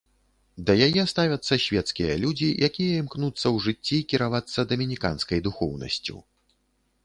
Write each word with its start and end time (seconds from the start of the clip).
Да 0.69 0.75
яе 0.87 1.03
ставяцца 1.11 1.53
свецкія 1.65 2.15
людзі, 2.23 2.49
якія 2.69 2.91
імкнуцца 3.03 3.43
ў 3.43 3.53
жыцці 3.65 3.97
кіравацца 4.13 4.59
дамініканскай 4.73 5.39
духоўнасцю. 5.49 6.15